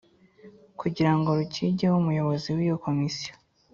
[0.79, 3.31] Kugirango rukigeho umuyobozi w iyo komisiyo